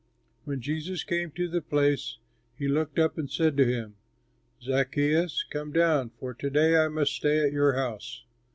When 0.45 0.61
Jesus 0.61 1.03
came 1.03 1.29
to 1.33 1.47
the 1.47 1.61
place, 1.61 2.17
he 2.57 2.67
looked 2.67 2.97
up 2.97 3.19
and 3.19 3.29
said 3.29 3.55
to 3.57 3.65
him, 3.67 3.97
"Zaccheus, 4.63 5.45
come 5.51 5.71
down, 5.71 6.09
for 6.19 6.33
to 6.33 6.49
day 6.49 6.75
I 6.75 6.87
must 6.87 7.13
stay 7.13 7.43
at 7.45 7.53
your 7.53 7.73
house." 7.73 8.23